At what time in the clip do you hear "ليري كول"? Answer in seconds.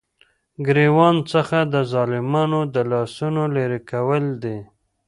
3.55-4.23